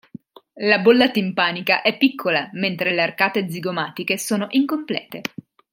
[0.61, 5.21] La bolla timpanica è piccola, mentre le arcate zigomatiche sono incomplete.